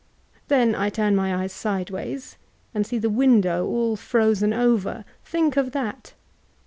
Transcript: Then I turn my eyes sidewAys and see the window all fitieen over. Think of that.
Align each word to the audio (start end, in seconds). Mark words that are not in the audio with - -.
Then 0.47 0.73
I 0.73 0.89
turn 0.89 1.15
my 1.15 1.43
eyes 1.43 1.53
sidewAys 1.53 2.35
and 2.73 2.87
see 2.87 2.97
the 2.97 3.07
window 3.07 3.67
all 3.67 3.95
fitieen 3.95 4.51
over. 4.51 5.05
Think 5.23 5.55
of 5.57 5.73
that. 5.73 6.15